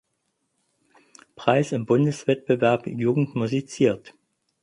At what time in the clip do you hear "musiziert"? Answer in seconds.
3.35-4.15